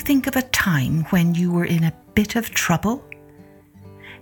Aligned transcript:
think 0.00 0.26
of 0.26 0.36
a 0.36 0.42
time 0.42 1.04
when 1.10 1.34
you 1.34 1.52
were 1.52 1.64
in 1.64 1.84
a 1.84 1.94
bit 2.14 2.36
of 2.36 2.50
trouble? 2.50 3.04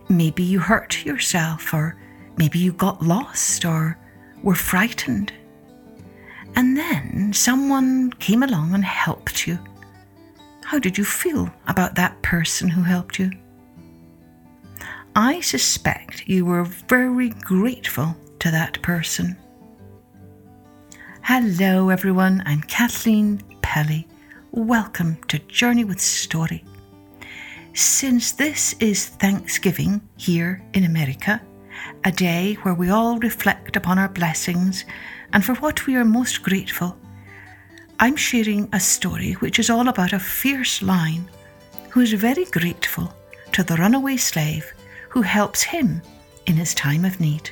Maybe 0.08 0.43
you 0.43 0.58
hurt 0.58 1.04
yourself, 1.04 1.72
or 1.72 1.97
maybe 2.37 2.58
you 2.58 2.72
got 2.72 3.03
lost, 3.03 3.65
or 3.65 3.99
were 4.43 4.54
frightened. 4.54 5.33
And 6.56 6.76
then 6.76 7.33
someone 7.33 8.11
came 8.15 8.43
along 8.43 8.75
and 8.75 8.85
helped 8.85 9.47
you. 9.47 9.58
How 10.65 10.79
did 10.79 10.99
you 10.99 11.04
feel 11.04 11.51
about 11.67 11.95
that 11.95 12.21
person 12.22 12.69
who 12.69 12.83
helped 12.83 13.19
you? 13.19 13.31
I 15.17 15.40
suspect 15.40 16.29
you 16.29 16.45
were 16.45 16.65
very 16.65 17.30
grateful 17.30 18.16
to 18.41 18.51
that 18.51 18.80
person. 18.83 19.37
Hello, 21.23 21.88
everyone. 21.88 22.43
I'm 22.47 22.63
Kathleen 22.63 23.43
Pelly. 23.63 24.07
Welcome 24.59 25.19
to 25.29 25.39
Journey 25.39 25.85
with 25.85 26.01
Story. 26.01 26.65
Since 27.75 28.33
this 28.33 28.75
is 28.80 29.07
Thanksgiving 29.07 30.01
here 30.16 30.61
in 30.75 30.83
America, 30.83 31.41
a 32.03 32.11
day 32.11 32.55
where 32.63 32.75
we 32.75 32.91
all 32.91 33.21
reflect 33.21 33.77
upon 33.77 34.01
our 34.01 34.09
blessings 34.09 34.85
and 35.33 35.45
for 35.45 35.55
what 35.55 35.87
we 35.87 35.95
are 35.95 36.05
most 36.05 36.43
grateful, 36.43 36.99
I'm 38.01 38.16
sharing 38.16 38.69
a 38.73 38.80
story 38.80 39.35
which 39.35 39.61
is 39.61 39.71
all 39.71 39.87
about 39.87 40.13
a 40.13 40.19
fierce 40.19 40.83
lion 40.83 41.30
who 41.91 42.01
is 42.01 42.13
very 42.15 42.47
grateful 42.47 43.15
to 43.52 43.63
the 43.63 43.77
runaway 43.77 44.16
slave 44.16 44.75
who 45.09 45.23
helps 45.23 45.63
him 45.63 46.02
in 46.47 46.57
his 46.57 46.75
time 46.75 47.05
of 47.05 47.21
need. 47.21 47.49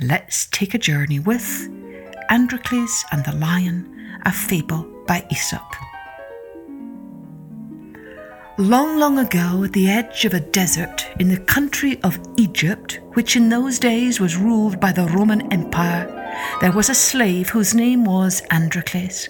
Let's 0.00 0.46
take 0.46 0.74
a 0.74 0.78
journey 0.78 1.18
with 1.18 1.68
Androcles 2.30 3.04
and 3.10 3.24
the 3.24 3.34
Lion, 3.34 4.20
a 4.24 4.30
fable 4.30 4.86
by 5.08 5.26
Aesop. 5.32 5.74
Long, 8.56 9.00
long 9.00 9.18
ago, 9.18 9.64
at 9.64 9.72
the 9.72 9.90
edge 9.90 10.26
of 10.26 10.34
a 10.34 10.40
desert 10.40 11.08
in 11.18 11.28
the 11.28 11.40
country 11.40 12.00
of 12.04 12.20
Egypt, 12.36 13.00
which 13.14 13.34
in 13.34 13.48
those 13.48 13.80
days 13.80 14.20
was 14.20 14.36
ruled 14.36 14.78
by 14.78 14.92
the 14.92 15.06
Roman 15.06 15.52
Empire, 15.52 16.17
there 16.60 16.72
was 16.72 16.88
a 16.88 16.94
slave 16.94 17.50
whose 17.50 17.74
name 17.74 18.04
was 18.04 18.42
Androcles. 18.50 19.28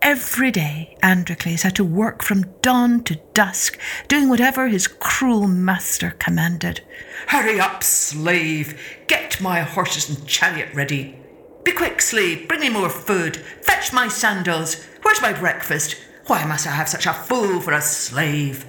Every 0.00 0.50
day, 0.50 0.96
Androcles 1.02 1.62
had 1.62 1.76
to 1.76 1.84
work 1.84 2.22
from 2.22 2.50
dawn 2.60 3.04
to 3.04 3.20
dusk, 3.34 3.78
doing 4.08 4.28
whatever 4.28 4.66
his 4.66 4.88
cruel 4.88 5.46
master 5.46 6.16
commanded. 6.18 6.80
Hurry 7.28 7.60
up, 7.60 7.84
slave! 7.84 8.80
Get 9.06 9.40
my 9.40 9.60
horses 9.60 10.08
and 10.08 10.26
chariot 10.26 10.74
ready. 10.74 11.16
Be 11.64 11.70
quick, 11.70 12.00
slave, 12.00 12.48
bring 12.48 12.60
me 12.60 12.68
more 12.68 12.90
food. 12.90 13.36
Fetch 13.36 13.92
my 13.92 14.08
sandals. 14.08 14.84
Where's 15.02 15.22
my 15.22 15.32
breakfast? 15.32 15.96
Why 16.26 16.44
must 16.44 16.66
I 16.66 16.70
have 16.70 16.88
such 16.88 17.06
a 17.06 17.12
fool 17.12 17.60
for 17.60 17.72
a 17.72 17.80
slave? 17.80 18.66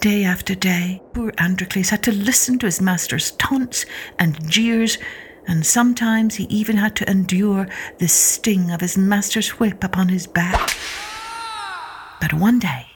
Day 0.00 0.22
after 0.22 0.54
day, 0.54 1.02
poor 1.12 1.32
Androcles 1.38 1.90
had 1.90 2.04
to 2.04 2.12
listen 2.12 2.60
to 2.60 2.66
his 2.66 2.80
master's 2.80 3.32
taunts 3.32 3.84
and 4.20 4.48
jeers 4.48 4.96
and 5.48 5.66
sometimes 5.66 6.36
he 6.36 6.44
even 6.44 6.76
had 6.76 6.94
to 6.96 7.10
endure 7.10 7.66
the 7.98 8.06
sting 8.06 8.70
of 8.70 8.82
his 8.82 8.98
master's 8.98 9.58
whip 9.58 9.82
upon 9.82 10.10
his 10.10 10.26
back. 10.26 10.76
But 12.20 12.34
one 12.34 12.58
day, 12.58 12.86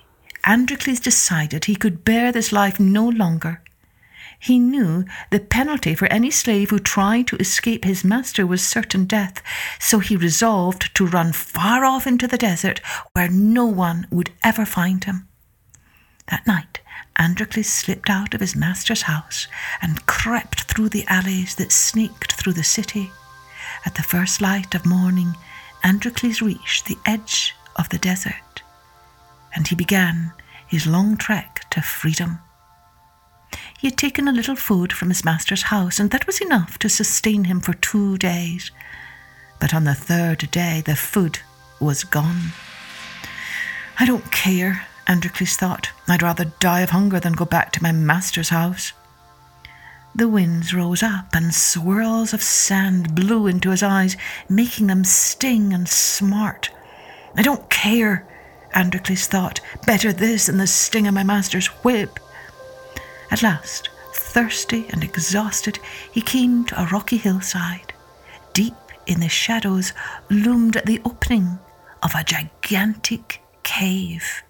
Androcles 0.44 1.00
decided 1.00 1.64
he 1.64 1.76
could 1.76 2.04
bear 2.04 2.30
this 2.30 2.52
life 2.52 2.78
no 2.78 3.08
longer. 3.08 3.62
He 4.38 4.58
knew 4.58 5.04
the 5.30 5.38
penalty 5.38 5.94
for 5.94 6.06
any 6.06 6.30
slave 6.30 6.70
who 6.70 6.80
tried 6.80 7.28
to 7.28 7.36
escape 7.36 7.84
his 7.84 8.04
master 8.04 8.46
was 8.46 8.66
certain 8.66 9.06
death, 9.06 9.40
so 9.78 10.00
he 10.00 10.16
resolved 10.16 10.94
to 10.96 11.06
run 11.06 11.32
far 11.32 11.84
off 11.84 12.06
into 12.06 12.26
the 12.26 12.36
desert 12.36 12.80
where 13.12 13.30
no 13.30 13.64
one 13.64 14.06
would 14.10 14.30
ever 14.42 14.66
find 14.66 15.04
him. 15.04 15.28
That 16.28 16.46
night, 16.46 16.80
Androcles 17.16 17.68
slipped 17.68 18.10
out 18.10 18.34
of 18.34 18.40
his 18.40 18.56
master's 18.56 19.02
house 19.02 19.46
and 19.80 20.06
crept 20.06 20.62
through 20.62 20.88
the 20.88 21.06
alleys 21.06 21.54
that 21.56 21.72
snaked 21.72 22.32
through 22.32 22.54
the 22.54 22.64
city. 22.64 23.10
At 23.84 23.94
the 23.94 24.02
first 24.02 24.40
light 24.40 24.74
of 24.74 24.86
morning, 24.86 25.36
Androcles 25.82 26.40
reached 26.40 26.86
the 26.86 26.98
edge 27.04 27.54
of 27.76 27.88
the 27.88 27.98
desert, 27.98 28.62
and 29.54 29.66
he 29.66 29.74
began 29.74 30.32
his 30.66 30.86
long 30.86 31.16
trek 31.16 31.64
to 31.70 31.82
freedom. 31.82 32.38
He 33.78 33.88
had 33.88 33.98
taken 33.98 34.28
a 34.28 34.32
little 34.32 34.56
food 34.56 34.92
from 34.92 35.08
his 35.08 35.24
master's 35.24 35.64
house, 35.64 35.98
and 35.98 36.10
that 36.10 36.26
was 36.26 36.40
enough 36.40 36.78
to 36.78 36.88
sustain 36.88 37.44
him 37.44 37.60
for 37.60 37.74
two 37.74 38.16
days. 38.16 38.70
But 39.58 39.74
on 39.74 39.84
the 39.84 39.94
third 39.94 40.50
day, 40.50 40.82
the 40.84 40.96
food 40.96 41.40
was 41.80 42.04
gone. 42.04 42.52
I 43.98 44.06
don't 44.06 44.30
care, 44.30 44.86
Androcles 45.06 45.56
thought. 45.56 45.90
I'd 46.08 46.22
rather 46.22 46.52
die 46.60 46.80
of 46.80 46.90
hunger 46.90 47.20
than 47.20 47.32
go 47.32 47.44
back 47.44 47.72
to 47.72 47.82
my 47.82 47.92
master's 47.92 48.50
house. 48.50 48.92
The 50.14 50.28
winds 50.28 50.74
rose 50.74 51.02
up, 51.02 51.34
and 51.34 51.54
swirls 51.54 52.34
of 52.34 52.42
sand 52.42 53.14
blew 53.14 53.46
into 53.46 53.70
his 53.70 53.82
eyes, 53.82 54.16
making 54.48 54.88
them 54.88 55.04
sting 55.04 55.72
and 55.72 55.88
smart. 55.88 56.70
I 57.34 57.42
don't 57.42 57.70
care, 57.70 58.26
Androcles 58.74 59.26
thought. 59.26 59.60
Better 59.86 60.12
this 60.12 60.46
than 60.46 60.58
the 60.58 60.66
sting 60.66 61.06
of 61.06 61.14
my 61.14 61.22
master's 61.22 61.68
whip. 61.82 62.20
At 63.30 63.42
last, 63.42 63.88
thirsty 64.14 64.86
and 64.90 65.02
exhausted, 65.02 65.78
he 66.10 66.20
came 66.20 66.64
to 66.66 66.82
a 66.82 66.86
rocky 66.86 67.16
hillside. 67.16 67.94
Deep 68.52 68.74
in 69.06 69.20
the 69.20 69.28
shadows 69.28 69.94
loomed 70.28 70.80
the 70.84 71.00
opening 71.04 71.58
of 72.02 72.14
a 72.14 72.22
gigantic 72.22 73.40
cave. 73.62 74.42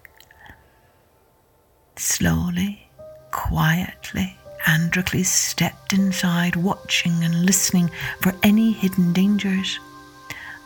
Slowly, 1.95 2.89
quietly, 3.31 4.37
Androcles 4.65 5.27
stepped 5.27 5.93
inside, 5.93 6.55
watching 6.55 7.23
and 7.23 7.45
listening 7.45 7.91
for 8.21 8.33
any 8.41 8.71
hidden 8.71 9.13
dangers. 9.13 9.79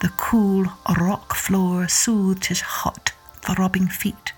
The 0.02 0.10
cool 0.10 0.66
rock 1.00 1.34
floor 1.36 1.88
soothed 1.88 2.46
his 2.46 2.62
hot, 2.62 3.12
throbbing 3.42 3.88
feet. 3.88 4.34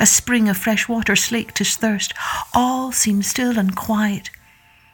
A 0.00 0.06
spring 0.06 0.48
of 0.48 0.56
fresh 0.56 0.88
water 0.88 1.16
slaked 1.16 1.58
his 1.58 1.76
thirst. 1.76 2.14
All 2.52 2.92
seemed 2.92 3.26
still 3.26 3.58
and 3.58 3.76
quiet. 3.76 4.30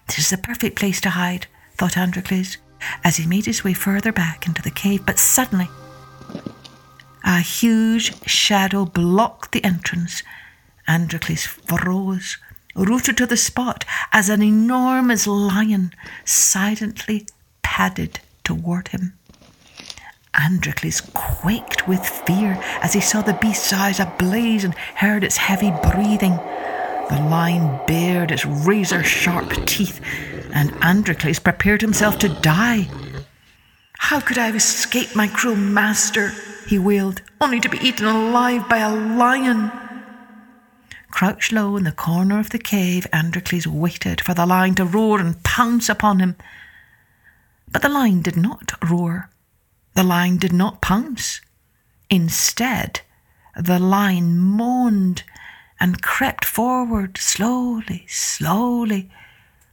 This 0.07 0.19
is 0.19 0.31
the 0.31 0.39
perfect 0.39 0.77
place 0.77 1.01
to 1.03 1.11
hide, 1.11 1.47
thought 1.77 1.97
Androcles, 1.97 2.57
as 3.05 3.17
he 3.17 3.27
made 3.27 3.47
his 3.47 3.63
way 3.63 3.75
further 3.75 4.13
back 4.13 4.47
into 4.47 4.63
the 4.63 4.71
cave. 4.71 5.07
But 5.07 5.19
suddenly, 5.19 5.69
a 7.25 7.41
huge 7.41 8.27
shadow 8.27 8.85
blocked 8.85 9.53
the 9.53 9.65
entrance 9.65 10.23
Androcles 10.91 11.47
froze, 11.47 12.37
rooted 12.75 13.17
to 13.17 13.25
the 13.25 13.37
spot 13.37 13.85
as 14.13 14.29
an 14.29 14.43
enormous 14.43 15.25
lion 15.25 15.93
silently 16.25 17.29
padded 17.63 18.19
toward 18.43 18.89
him. 18.89 19.13
Androcles 20.35 21.01
quaked 21.15 21.87
with 21.87 22.05
fear 22.05 22.61
as 22.83 22.93
he 22.93 23.01
saw 23.01 23.23
the 23.23 23.35
beast's 23.35 23.73
eyes 23.73 24.01
ablaze 24.01 24.65
and 24.65 24.75
heard 24.75 25.23
its 25.23 25.37
heavy 25.37 25.71
breathing. 25.93 26.35
The 27.09 27.25
lion 27.31 27.79
bared 27.87 28.33
its 28.33 28.45
razor 28.45 29.05
sharp 29.05 29.67
teeth, 29.67 30.01
and 30.53 30.73
Androcles 30.83 31.39
prepared 31.39 31.83
himself 31.83 32.19
to 32.19 32.29
die. 32.29 32.89
How 33.93 34.19
could 34.19 34.39
I 34.39 34.47
have 34.47 34.57
escaped 34.57 35.15
my 35.15 35.29
cruel 35.29 35.55
master? 35.55 36.33
he 36.67 36.81
wailed, 36.81 37.23
only 37.41 37.61
to 37.61 37.69
be 37.69 37.79
eaten 37.79 38.07
alive 38.07 38.69
by 38.69 38.79
a 38.79 38.93
lion. 38.93 39.71
Crouched 41.21 41.53
low 41.53 41.77
in 41.77 41.85
the 41.85 41.93
corner 41.93 42.41
of 42.41 42.49
the 42.49 42.59
cave, 42.59 43.07
Androcles 43.13 43.67
waited 43.67 44.23
for 44.23 44.33
the 44.33 44.47
lion 44.47 44.75
to 44.77 44.87
roar 44.87 45.21
and 45.21 45.43
pounce 45.43 45.91
upon 45.91 46.19
him. 46.19 46.35
But 47.71 47.83
the 47.83 47.91
lion 47.91 48.23
did 48.23 48.39
not 48.39 48.73
roar. 48.83 49.29
The 49.93 50.03
lion 50.03 50.39
did 50.39 50.55
not 50.55 50.81
pounce. 50.81 51.43
Instead, 52.09 53.03
the 53.55 53.79
lion 53.79 54.39
moaned 54.39 55.23
and 55.79 56.01
crept 56.01 56.47
forward 56.47 57.19
slowly, 57.19 58.07
slowly, 58.09 59.11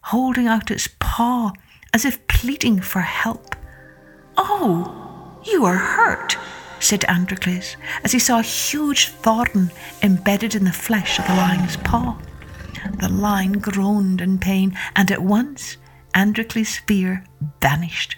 holding 0.01 0.47
out 0.47 0.69
its 0.69 0.89
paw 0.99 1.53
as 1.93 2.03
if 2.03 2.27
pleading 2.27 2.81
for 2.81 2.99
help. 2.99 3.55
Oh, 4.35 5.39
you 5.45 5.63
are 5.63 5.77
hurt, 5.77 6.37
said 6.79 7.05
Androcles, 7.05 7.75
as 8.03 8.11
he 8.11 8.19
saw 8.19 8.39
a 8.39 8.43
huge 8.43 9.09
thorn 9.09 9.71
embedded 10.01 10.55
in 10.55 10.63
the 10.63 10.71
flesh 10.71 11.19
of 11.19 11.27
the 11.27 11.35
lion's 11.35 11.77
paw. 11.77 12.17
The 12.99 13.09
lion 13.09 13.59
groaned 13.59 14.21
in 14.21 14.39
pain, 14.39 14.77
and 14.95 15.11
at 15.11 15.21
once 15.21 15.77
Androcles' 16.13 16.77
fear 16.77 17.23
vanished. 17.61 18.17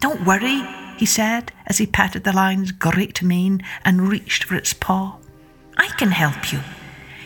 Don't 0.00 0.24
worry, 0.24 0.62
he 0.96 1.06
said 1.06 1.52
as 1.66 1.78
he 1.78 1.86
patted 1.86 2.24
the 2.24 2.32
lion's 2.32 2.72
great 2.72 3.22
mane 3.22 3.62
and 3.84 4.08
reached 4.08 4.44
for 4.44 4.54
its 4.54 4.72
paw. 4.72 5.16
I 5.76 5.88
can 5.98 6.10
help 6.10 6.52
you. 6.52 6.60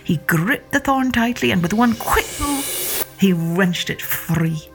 He 0.04 0.18
gripped 0.18 0.72
the 0.72 0.80
thorn 0.80 1.12
tightly 1.12 1.50
and 1.50 1.62
with 1.62 1.72
one 1.72 1.94
quick 1.94 2.26
move, 2.40 3.04
he 3.18 3.32
wrenched 3.32 3.88
it 3.88 4.02
free. 4.02 4.68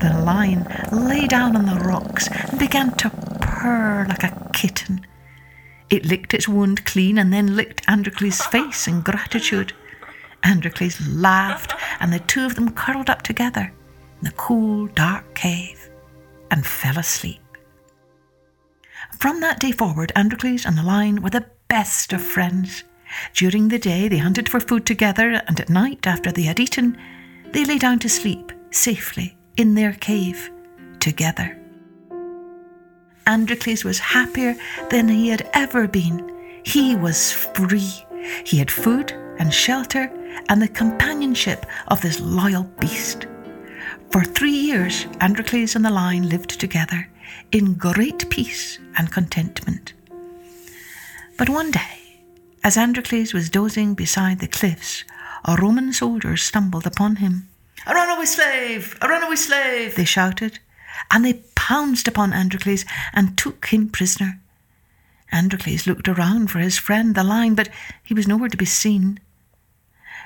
The 0.00 0.22
lion 0.24 0.66
lay 0.92 1.26
down 1.26 1.56
on 1.56 1.66
the 1.66 1.84
rocks 1.84 2.28
and 2.28 2.58
began 2.58 2.92
to 2.96 3.10
purr 3.58 4.06
like 4.08 4.22
a 4.22 4.50
kitten. 4.54 5.04
It 5.90 6.04
licked 6.04 6.34
its 6.34 6.48
wound 6.48 6.84
clean 6.84 7.18
and 7.18 7.32
then 7.32 7.56
licked 7.56 7.82
Androcles' 7.88 8.42
face 8.42 8.86
in 8.86 9.00
gratitude. 9.00 9.72
Androcles 10.44 11.00
laughed, 11.08 11.74
and 11.98 12.12
the 12.12 12.20
two 12.20 12.44
of 12.44 12.54
them 12.54 12.72
curled 12.72 13.10
up 13.10 13.22
together 13.22 13.72
in 14.20 14.24
the 14.24 14.32
cool, 14.32 14.86
dark 14.88 15.34
cave 15.34 15.90
and 16.50 16.64
fell 16.64 16.98
asleep. 16.98 17.40
From 19.18 19.40
that 19.40 19.60
day 19.60 19.72
forward, 19.72 20.12
Androcles 20.14 20.64
and 20.64 20.78
the 20.78 20.82
lion 20.82 21.22
were 21.22 21.30
the 21.30 21.46
best 21.68 22.12
of 22.12 22.22
friends. 22.22 22.84
During 23.34 23.68
the 23.68 23.78
day, 23.78 24.06
they 24.06 24.18
hunted 24.18 24.48
for 24.48 24.60
food 24.60 24.86
together, 24.86 25.42
and 25.48 25.58
at 25.58 25.70
night, 25.70 26.06
after 26.06 26.30
they 26.30 26.42
had 26.42 26.60
eaten, 26.60 26.96
they 27.52 27.64
lay 27.64 27.78
down 27.78 27.98
to 28.00 28.08
sleep 28.08 28.52
safely 28.70 29.36
in 29.56 29.74
their 29.74 29.94
cave 29.94 30.50
together. 31.00 31.57
Androcles 33.28 33.84
was 33.84 33.98
happier 33.98 34.56
than 34.88 35.06
he 35.06 35.28
had 35.28 35.50
ever 35.52 35.86
been. 35.86 36.32
He 36.64 36.96
was 36.96 37.30
free. 37.30 37.92
He 38.44 38.58
had 38.58 38.70
food 38.70 39.12
and 39.38 39.52
shelter 39.52 40.10
and 40.48 40.62
the 40.62 40.68
companionship 40.68 41.66
of 41.88 42.00
this 42.00 42.20
loyal 42.20 42.64
beast. 42.80 43.26
For 44.10 44.24
three 44.24 44.58
years, 44.70 45.06
Androcles 45.20 45.76
and 45.76 45.84
the 45.84 45.90
lion 45.90 46.30
lived 46.30 46.58
together 46.58 47.06
in 47.52 47.74
great 47.74 48.30
peace 48.30 48.78
and 48.96 49.12
contentment. 49.12 49.92
But 51.36 51.50
one 51.50 51.70
day, 51.70 52.22
as 52.64 52.78
Androcles 52.78 53.34
was 53.34 53.50
dozing 53.50 53.92
beside 53.92 54.38
the 54.38 54.48
cliffs, 54.48 55.04
a 55.44 55.54
Roman 55.56 55.92
soldier 55.92 56.38
stumbled 56.38 56.86
upon 56.86 57.16
him. 57.16 57.48
A 57.86 57.94
runaway 57.94 58.24
slave! 58.24 58.96
A 59.02 59.08
runaway 59.08 59.36
slave! 59.36 59.96
They 59.96 60.06
shouted, 60.06 60.60
and 61.10 61.26
they 61.26 61.42
pounced 61.68 62.08
upon 62.08 62.32
Androcles 62.32 62.86
and 63.12 63.36
took 63.36 63.66
him 63.66 63.90
prisoner. 63.90 64.40
Androcles 65.30 65.86
looked 65.86 66.08
around 66.08 66.50
for 66.50 66.60
his 66.60 66.78
friend 66.78 67.14
the 67.14 67.22
lion, 67.22 67.54
but 67.54 67.68
he 68.02 68.14
was 68.14 68.26
nowhere 68.26 68.48
to 68.48 68.56
be 68.56 68.64
seen. 68.64 69.20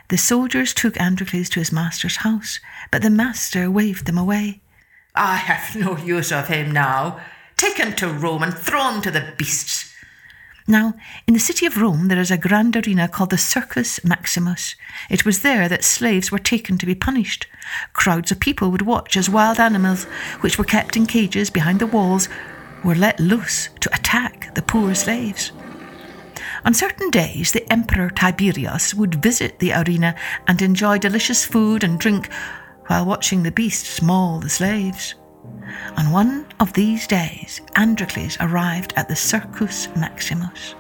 The 0.09 0.17
soldiers 0.17 0.73
took 0.73 1.01
Androcles 1.01 1.49
to 1.49 1.59
his 1.59 1.73
master's 1.73 2.19
house, 2.19 2.61
but 2.93 3.03
the 3.03 3.11
master 3.11 3.69
waved 3.69 4.07
them 4.07 4.19
away. 4.19 4.61
I 5.17 5.35
have 5.35 5.75
no 5.75 5.97
use 5.97 6.31
of 6.31 6.47
him 6.47 6.71
now. 6.71 7.19
Take 7.57 7.79
him 7.79 7.93
to 7.97 8.07
Rome 8.07 8.45
and 8.45 8.57
throw 8.57 8.93
him 8.93 9.03
to 9.03 9.11
the 9.11 9.35
beasts. 9.37 9.92
Now, 10.73 10.95
in 11.27 11.35
the 11.35 11.39
city 11.41 11.67
of 11.67 11.77
Rome, 11.77 12.09
there 12.09 12.19
is 12.19 12.31
a 12.31 12.39
grand 12.39 12.75
arena 12.79 13.07
called 13.07 13.29
the 13.29 13.37
Circus 13.37 14.03
Maximus. 14.07 14.75
It 15.11 15.27
was 15.27 15.43
there 15.43 15.69
that 15.69 15.85
slaves 15.85 16.33
were 16.33 16.39
taken 16.39 16.79
to 16.79 16.87
be 16.87 16.95
punished. 16.95 17.47
Crowds 17.93 18.33
of 18.33 18.41
people 18.41 18.71
would 18.71 18.81
watch 18.81 19.19
as 19.19 19.29
wild 19.29 19.61
animals, 19.61 20.05
which 20.41 20.57
were 20.57 20.65
kept 20.65 20.97
in 20.97 21.05
cages 21.05 21.51
behind 21.51 21.79
the 21.79 21.87
walls, 21.87 22.31
were 22.83 22.95
let 22.95 23.21
loose 23.21 23.69
to 23.81 23.95
attack 23.95 24.55
the 24.55 24.63
poor 24.63 24.95
slaves. 24.95 25.53
On 26.65 26.73
certain 26.73 27.11
days, 27.11 27.53
the 27.53 27.71
Emperor 27.71 28.09
Tiberius 28.09 28.95
would 28.95 29.23
visit 29.23 29.59
the 29.59 29.75
arena 29.75 30.15
and 30.49 30.63
enjoy 30.63 30.97
delicious 30.97 31.45
food 31.45 31.85
and 31.85 32.01
drink 32.01 32.33
while 32.87 33.05
watching 33.05 33.43
the 33.43 33.53
beasts 33.53 34.01
maul 34.01 34.41
the 34.41 34.49
slaves. 34.49 35.17
On 35.97 36.11
one 36.11 36.47
of 36.61 36.73
these 36.73 37.07
days, 37.07 37.61
Androcles 37.75 38.37
arrived 38.41 38.93
at 38.97 39.09
the 39.09 39.17
Circus 39.17 39.89
Maximus. 39.97 40.75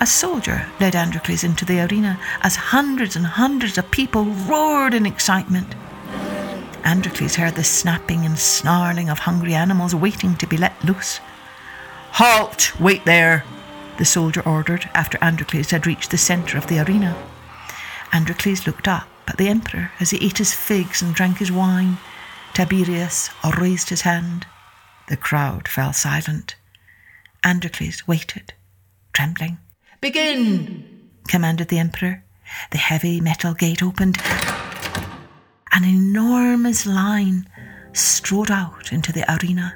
A 0.00 0.06
soldier 0.06 0.66
led 0.80 0.94
Androcles 0.94 1.44
into 1.44 1.64
the 1.64 1.80
arena 1.80 2.18
as 2.42 2.56
hundreds 2.56 3.16
and 3.16 3.26
hundreds 3.26 3.78
of 3.78 3.90
people 3.90 4.24
roared 4.24 4.94
in 4.94 5.06
excitement. 5.06 5.74
Androcles 6.84 7.36
heard 7.36 7.54
the 7.54 7.64
snapping 7.64 8.26
and 8.26 8.38
snarling 8.38 9.08
of 9.08 9.20
hungry 9.20 9.54
animals 9.54 9.94
waiting 9.94 10.36
to 10.36 10.46
be 10.46 10.56
let 10.56 10.84
loose. 10.84 11.20
Halt! 12.12 12.78
Wait 12.80 13.04
there! 13.04 13.44
the 13.96 14.04
soldier 14.04 14.42
ordered 14.42 14.90
after 14.92 15.18
Androcles 15.22 15.70
had 15.70 15.86
reached 15.86 16.10
the 16.10 16.18
centre 16.18 16.58
of 16.58 16.66
the 16.66 16.80
arena. 16.80 17.16
Androcles 18.12 18.66
looked 18.66 18.88
up 18.88 19.08
at 19.28 19.38
the 19.38 19.48
emperor 19.48 19.92
as 20.00 20.10
he 20.10 20.24
ate 20.24 20.38
his 20.38 20.52
figs 20.52 21.00
and 21.00 21.14
drank 21.14 21.38
his 21.38 21.52
wine. 21.52 21.96
Tiberius 22.54 23.30
raised 23.58 23.88
his 23.88 24.02
hand. 24.02 24.46
The 25.08 25.16
crowd 25.16 25.66
fell 25.66 25.92
silent. 25.92 26.54
Androcles 27.42 28.06
waited, 28.06 28.54
trembling. 29.12 29.58
Begin, 30.00 31.10
commanded 31.26 31.66
the 31.66 31.80
emperor. 31.80 32.22
The 32.70 32.78
heavy 32.78 33.20
metal 33.20 33.54
gate 33.54 33.82
opened. 33.82 34.18
An 35.72 35.82
enormous 35.84 36.86
lion 36.86 37.48
strode 37.92 38.52
out 38.52 38.92
into 38.92 39.10
the 39.10 39.24
arena. 39.34 39.74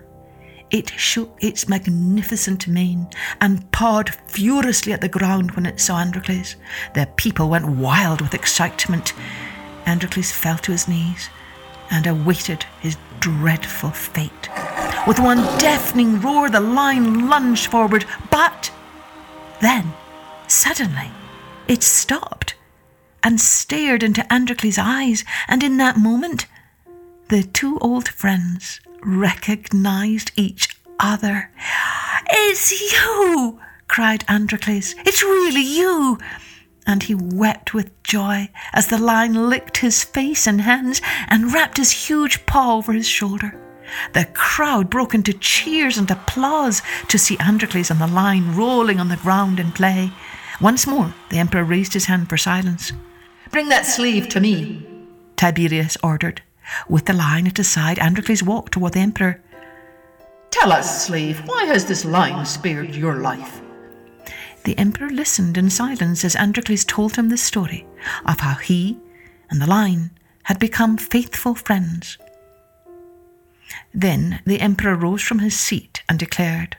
It 0.70 0.90
shook 0.90 1.36
its 1.40 1.68
magnificent 1.68 2.68
mane 2.68 3.08
and 3.40 3.68
pawed 3.72 4.14
furiously 4.26 4.92
at 4.92 5.00
the 5.00 5.08
ground 5.08 5.50
when 5.52 5.66
it 5.66 5.80
saw 5.80 5.98
Androcles. 5.98 6.54
The 6.94 7.08
people 7.16 7.48
went 7.48 7.66
wild 7.66 8.20
with 8.20 8.34
excitement. 8.34 9.14
Androcles 9.84 10.30
fell 10.30 10.58
to 10.58 10.72
his 10.72 10.86
knees 10.86 11.28
and 11.90 12.06
awaited 12.06 12.64
his 12.80 12.96
dreadful 13.20 13.90
fate. 13.90 14.48
With 15.06 15.18
one 15.18 15.38
deafening 15.58 16.20
roar, 16.20 16.50
the 16.50 16.60
lion 16.60 17.28
lunged 17.28 17.66
forward, 17.66 18.04
but 18.30 18.70
then, 19.60 19.92
suddenly, 20.46 21.10
it 21.66 21.82
stopped 21.82 22.54
and 23.22 23.40
stared 23.40 24.02
into 24.02 24.30
Androcles' 24.32 24.78
eyes, 24.78 25.24
and 25.48 25.62
in 25.62 25.76
that 25.78 25.96
moment, 25.96 26.46
the 27.28 27.42
two 27.42 27.78
old 27.80 28.08
friends 28.08 28.80
recognized 29.02 30.30
each 30.36 30.76
other. 30.98 31.50
It's 32.30 32.92
you! 32.92 33.60
cried 33.86 34.24
Androcles. 34.28 34.94
It's 35.04 35.22
really 35.22 35.62
you! 35.62 36.18
And 36.88 37.02
he 37.02 37.14
wept 37.14 37.74
with 37.74 38.02
joy 38.02 38.48
as 38.72 38.88
the 38.88 38.96
lion 38.96 39.50
licked 39.50 39.76
his 39.76 40.02
face 40.02 40.46
and 40.46 40.62
hands 40.62 41.02
and 41.28 41.52
wrapped 41.52 41.76
his 41.76 42.08
huge 42.08 42.46
paw 42.46 42.78
over 42.78 42.94
his 42.94 43.06
shoulder. 43.06 43.60
The 44.14 44.24
crowd 44.32 44.88
broke 44.88 45.14
into 45.14 45.34
cheers 45.34 45.98
and 45.98 46.10
applause 46.10 46.80
to 47.08 47.18
see 47.18 47.38
Androcles 47.38 47.90
and 47.90 48.00
the 48.00 48.06
lion 48.06 48.56
rolling 48.56 48.98
on 48.98 49.08
the 49.08 49.16
ground 49.16 49.60
in 49.60 49.70
play. 49.70 50.12
Once 50.62 50.86
more, 50.86 51.14
the 51.28 51.38
emperor 51.38 51.62
raised 51.62 51.92
his 51.92 52.06
hand 52.06 52.30
for 52.30 52.38
silence. 52.38 52.92
Bring 53.50 53.68
that 53.68 53.86
slave 53.86 54.28
to 54.30 54.40
me, 54.40 54.86
Tiberius 55.36 55.96
ordered. 56.02 56.42
With 56.88 57.04
the 57.04 57.12
lion 57.12 57.46
at 57.46 57.58
his 57.58 57.70
side, 57.70 57.98
Androcles 57.98 58.42
walked 58.42 58.72
toward 58.72 58.94
the 58.94 59.00
emperor. 59.00 59.42
Tell 60.50 60.72
us, 60.72 61.06
slave, 61.06 61.42
why 61.46 61.64
has 61.64 61.84
this 61.84 62.04
lion 62.04 62.44
spared 62.46 62.94
your 62.94 63.16
life? 63.16 63.60
The 64.68 64.76
emperor 64.76 65.08
listened 65.08 65.56
in 65.56 65.70
silence 65.70 66.26
as 66.26 66.36
Androcles 66.36 66.84
told 66.84 67.16
him 67.16 67.30
the 67.30 67.38
story 67.38 67.86
of 68.26 68.40
how 68.40 68.56
he 68.56 68.98
and 69.48 69.62
the 69.62 69.66
lion 69.66 70.10
had 70.42 70.58
become 70.58 70.98
faithful 70.98 71.54
friends. 71.54 72.18
Then 73.94 74.42
the 74.44 74.60
emperor 74.60 74.94
rose 74.94 75.22
from 75.22 75.38
his 75.38 75.58
seat 75.58 76.02
and 76.06 76.18
declared, 76.18 76.76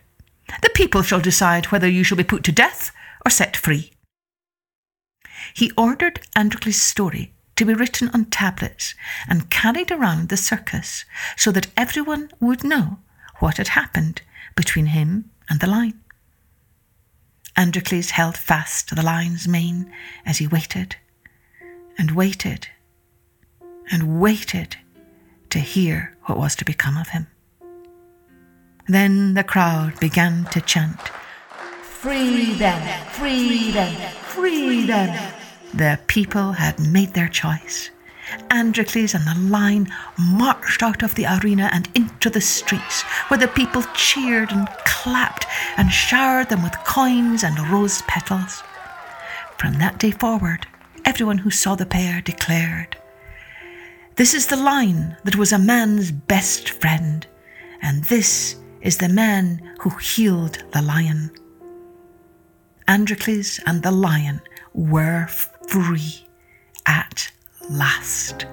The 0.61 0.69
people 0.69 1.01
shall 1.01 1.19
decide 1.19 1.71
whether 1.71 1.89
you 1.89 2.03
shall 2.03 2.15
be 2.15 2.23
put 2.23 2.43
to 2.43 2.51
death 2.51 2.91
or 3.25 3.31
set 3.31 3.57
free. 3.57 3.91
He 5.55 5.71
ordered 5.75 6.21
Androcles' 6.35 6.79
story 6.79 7.33
to 7.55 7.65
be 7.65 7.73
written 7.73 8.11
on 8.13 8.25
tablets 8.25 8.93
and 9.27 9.49
carried 9.49 9.89
around 9.89 10.29
the 10.29 10.37
circus 10.37 11.05
so 11.35 11.51
that 11.53 11.71
everyone 11.75 12.29
would 12.39 12.63
know 12.63 12.99
what 13.39 13.57
had 13.57 13.69
happened 13.69 14.21
between 14.55 14.85
him 14.85 15.31
and 15.49 15.59
the 15.59 15.65
lion. 15.65 15.99
Androcles 17.59 18.11
held 18.11 18.37
fast 18.37 18.87
to 18.87 18.95
the 18.95 19.03
lion's 19.03 19.45
mane 19.45 19.91
as 20.25 20.37
he 20.37 20.47
waited 20.47 20.95
and 21.97 22.11
waited 22.11 22.69
and 23.91 24.21
waited 24.21 24.77
to 25.49 25.59
hear 25.59 26.15
what 26.23 26.37
was 26.37 26.55
to 26.55 26.63
become 26.63 26.95
of 26.95 27.09
him. 27.09 27.27
Then 28.87 29.33
the 29.33 29.43
crowd 29.43 29.99
began 29.99 30.45
to 30.51 30.61
chant, 30.61 31.09
Free 31.81 32.53
them! 32.53 32.81
Free 33.11 33.71
them! 33.71 33.93
Free 34.21 34.85
them! 34.85 35.33
The 35.73 35.99
people 36.07 36.53
had 36.53 36.79
made 36.79 37.13
their 37.13 37.27
choice. 37.27 37.91
Androcles 38.49 39.13
and 39.13 39.25
the 39.25 39.49
lion 39.49 39.87
marched 40.17 40.83
out 40.83 41.03
of 41.03 41.15
the 41.15 41.25
arena 41.25 41.69
and 41.71 41.89
into 41.95 42.29
the 42.29 42.41
streets, 42.41 43.01
where 43.29 43.37
the 43.37 43.47
people 43.47 43.83
cheered 43.93 44.51
and 44.51 44.67
clapped 44.85 45.45
and 45.77 45.91
showered 45.91 46.49
them 46.49 46.63
with 46.63 46.83
coins 46.85 47.43
and 47.43 47.59
rose 47.69 48.01
petals. 48.03 48.63
From 49.57 49.73
that 49.79 49.99
day 49.99 50.11
forward, 50.11 50.67
everyone 51.05 51.39
who 51.39 51.51
saw 51.51 51.75
the 51.75 51.85
pair 51.85 52.21
declared, 52.21 52.97
This 54.15 54.33
is 54.33 54.47
the 54.47 54.55
lion 54.57 55.17
that 55.23 55.35
was 55.35 55.51
a 55.51 55.59
man's 55.59 56.11
best 56.11 56.69
friend, 56.69 57.25
and 57.81 58.03
this 58.05 58.55
is 58.81 58.97
the 58.97 59.09
man 59.09 59.75
who 59.79 59.89
healed 59.89 60.63
the 60.71 60.81
lion. 60.81 61.31
Androcles 62.87 63.59
and 63.65 63.83
the 63.83 63.91
lion 63.91 64.41
were 64.73 65.27
free 65.27 66.27
at 66.85 67.31
last. 67.69 68.45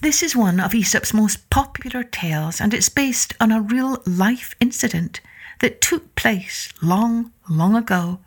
This 0.00 0.22
is 0.22 0.36
one 0.36 0.60
of 0.60 0.74
Aesop's 0.74 1.12
most 1.12 1.50
popular 1.50 2.04
tales, 2.04 2.60
and 2.60 2.72
it's 2.72 2.88
based 2.88 3.34
on 3.40 3.50
a 3.50 3.60
real 3.60 4.00
life 4.06 4.54
incident 4.60 5.20
that 5.58 5.80
took 5.80 6.14
place 6.14 6.72
long, 6.80 7.32
long 7.50 7.74
ago 7.74 8.20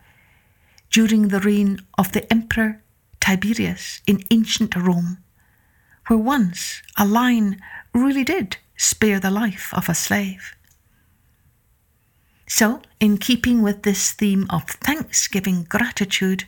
during 0.92 1.30
the 1.30 1.40
reign 1.40 1.80
of 1.98 2.12
the 2.12 2.30
Emperor 2.32 2.84
Tiberius 3.22 4.02
in 4.06 4.24
ancient 4.32 4.76
Rome, 4.76 5.20
where 6.08 6.20
once 6.20 6.82
a 6.98 7.06
lion 7.06 7.62
really 7.94 8.26
did 8.26 8.58
spare 8.76 9.22
the 9.22 9.32
life 9.32 9.74
of 9.74 9.88
a 9.88 9.96
slave. 9.96 10.54
So, 12.54 12.82
in 13.00 13.18
keeping 13.18 13.62
with 13.62 13.84
this 13.84 14.12
theme 14.12 14.46
of 14.50 14.64
Thanksgiving 14.64 15.64
gratitude, 15.70 16.44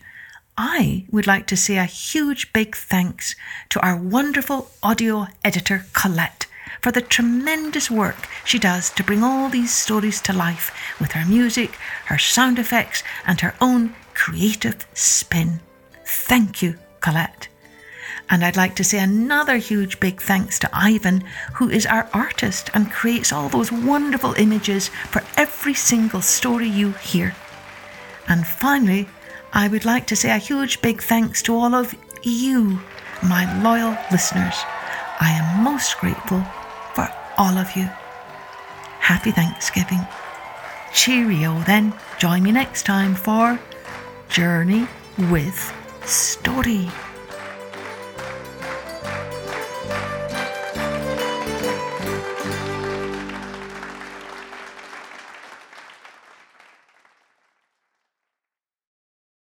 I 0.57 1.05
would 1.09 1.25
like 1.25 1.47
to 1.47 1.55
say 1.55 1.77
a 1.77 1.85
huge 1.85 2.51
big 2.51 2.75
thanks 2.75 3.37
to 3.69 3.79
our 3.79 3.95
wonderful 3.95 4.69
audio 4.83 5.27
editor, 5.45 5.85
Colette, 5.93 6.45
for 6.81 6.91
the 6.91 6.99
tremendous 7.01 7.89
work 7.89 8.27
she 8.43 8.59
does 8.59 8.89
to 8.91 9.03
bring 9.03 9.23
all 9.23 9.47
these 9.47 9.73
stories 9.73 10.19
to 10.23 10.33
life 10.33 10.75
with 10.99 11.13
her 11.13 11.25
music, 11.25 11.77
her 12.07 12.17
sound 12.17 12.59
effects, 12.59 13.01
and 13.25 13.39
her 13.39 13.55
own 13.61 13.95
creative 14.13 14.85
spin. 14.93 15.61
Thank 16.05 16.61
you, 16.61 16.77
Colette. 16.99 17.47
And 18.29 18.43
I'd 18.43 18.57
like 18.57 18.75
to 18.77 18.83
say 18.83 18.99
another 18.99 19.57
huge 19.57 19.99
big 19.99 20.21
thanks 20.21 20.57
to 20.59 20.69
Ivan, 20.73 21.23
who 21.55 21.69
is 21.69 21.85
our 21.85 22.09
artist 22.13 22.69
and 22.73 22.91
creates 22.91 23.31
all 23.31 23.49
those 23.49 23.71
wonderful 23.71 24.33
images 24.33 24.89
for 25.09 25.21
every 25.37 25.73
single 25.73 26.21
story 26.21 26.67
you 26.67 26.91
hear. 26.93 27.35
And 28.27 28.47
finally, 28.47 29.07
I 29.51 29.67
would 29.67 29.85
like 29.85 30.07
to 30.07 30.15
say 30.15 30.31
a 30.31 30.37
huge 30.37 30.81
big 30.81 31.01
thanks 31.01 31.41
to 31.43 31.55
all 31.55 31.75
of 31.75 31.95
you, 32.23 32.79
my 33.21 33.61
loyal 33.61 33.97
listeners. 34.11 34.55
I 35.19 35.29
am 35.31 35.63
most 35.63 35.99
grateful 35.99 36.43
for 36.95 37.07
all 37.37 37.57
of 37.57 37.75
you. 37.75 37.89
Happy 38.99 39.31
Thanksgiving. 39.31 39.99
Cheerio 40.93 41.59
then. 41.61 41.93
Join 42.17 42.43
me 42.43 42.51
next 42.51 42.83
time 42.83 43.15
for 43.15 43.59
Journey 44.29 44.87
with 45.17 45.73
Story. 46.05 46.89